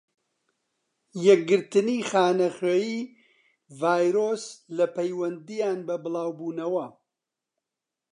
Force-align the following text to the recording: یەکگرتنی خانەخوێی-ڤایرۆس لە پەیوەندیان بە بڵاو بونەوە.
یەکگرتنی 1.25 1.99
خانەخوێی-ڤایرۆس 2.09 4.43
لە 4.77 4.85
پەیوەندیان 4.95 5.79
بە 5.87 5.95
بڵاو 6.03 6.31
بونەوە. 6.39 6.85